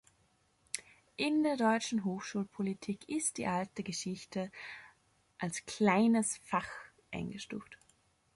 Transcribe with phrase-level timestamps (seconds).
[1.15, 4.51] In der deutschen Hochschulpolitik ist die Alte Geschichte
[5.37, 6.67] als Kleines Fach
[7.11, 7.77] eingestuft.